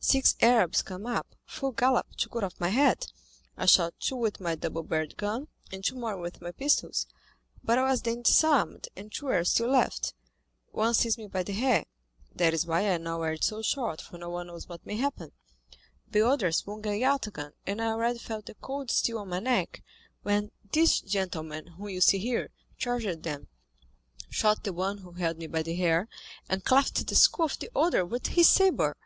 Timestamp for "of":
27.44-27.58